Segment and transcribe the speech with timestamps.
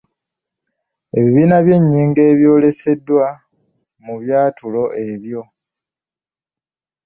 [1.17, 3.27] Ebibiina by’ennyingo ebyoleseddwa
[4.05, 5.41] mu byatulo ebyo.